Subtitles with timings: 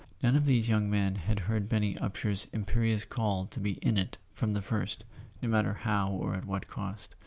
[0.23, 4.17] None of these young men had heard Benny Upsher's imperious call to be "in it"
[4.33, 5.03] from the first,
[5.43, 7.13] no mat¬ ter how or at what cost.